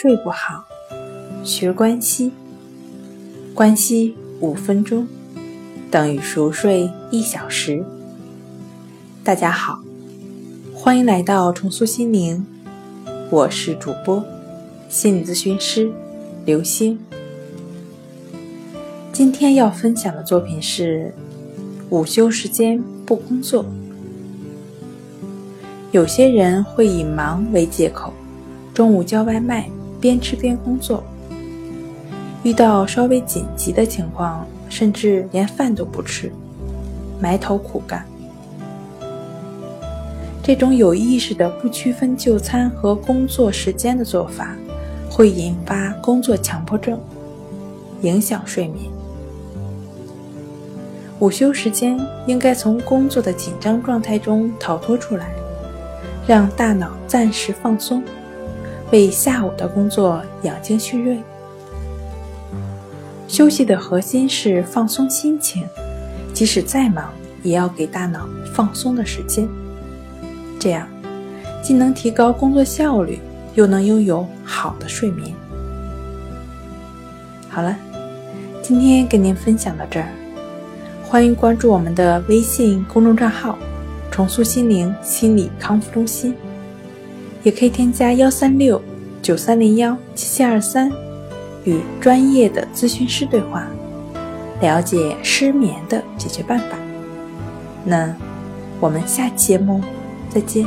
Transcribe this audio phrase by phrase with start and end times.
[0.00, 0.64] 睡不好，
[1.42, 2.30] 学关西，
[3.52, 5.08] 关西五分钟
[5.90, 7.84] 等于熟睡一小时。
[9.24, 9.80] 大家好，
[10.72, 12.46] 欢迎来到重塑心灵，
[13.28, 14.24] 我是主播
[14.88, 15.90] 心理咨询师
[16.44, 16.96] 刘星。
[19.12, 21.12] 今天要分享的作品是
[21.90, 23.66] 午休时间不工作。
[25.90, 28.12] 有些人会以忙为借口，
[28.72, 29.68] 中午叫外卖，
[30.00, 31.02] 边吃边工作。
[32.42, 36.32] 遇到稍微紧急的情况，甚至连饭都不吃，
[37.20, 38.04] 埋头苦干。
[40.42, 44.56] 这种有意识的不区分就餐和工作时间的做法，
[45.10, 46.98] 会引发工作强迫症，
[48.02, 48.86] 影响睡眠。
[51.18, 55.30] 午休时间应该从工作的紧张状态中逃脱出来。
[56.26, 58.02] 让大脑暂时放松，
[58.90, 61.18] 为下午的工作养精蓄锐。
[63.26, 65.66] 休息的核心是放松心情，
[66.32, 69.46] 即使再忙，也要给大脑放松的时间。
[70.58, 70.88] 这样，
[71.62, 73.18] 既能提高工作效率，
[73.54, 75.34] 又能拥有好的睡眠。
[77.50, 77.76] 好了，
[78.62, 80.08] 今天跟您分享到这儿，
[81.04, 83.58] 欢迎关注我们的微信公众账号。
[84.10, 86.34] 重塑心灵心理康复中心，
[87.48, 88.78] 也可以添加幺三六
[89.22, 90.92] 九三零幺七七二三，
[91.64, 93.66] 与专业的咨询师对话，
[94.60, 96.76] 了解失眠的解决办法。
[97.86, 98.14] 那
[98.78, 99.80] 我们下期节目
[100.28, 100.66] 再见。